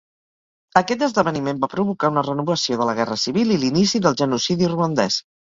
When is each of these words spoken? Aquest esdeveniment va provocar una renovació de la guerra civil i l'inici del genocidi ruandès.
Aquest 0.79 1.03
esdeveniment 1.07 1.59
va 1.65 1.69
provocar 1.75 2.11
una 2.15 2.25
renovació 2.29 2.79
de 2.81 2.89
la 2.91 2.97
guerra 3.03 3.21
civil 3.27 3.55
i 3.57 3.61
l'inici 3.65 4.05
del 4.07 4.21
genocidi 4.23 4.73
ruandès. 4.77 5.21